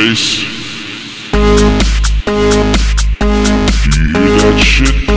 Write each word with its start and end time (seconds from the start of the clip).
bass? 0.00 0.42
You 3.84 4.06
hear 4.12 4.36
that 4.38 4.62
shit? 4.64 5.09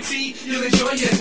guarantee 0.00 0.34
you'll 0.46 0.62
enjoy 0.64 0.88
it. 0.92 1.19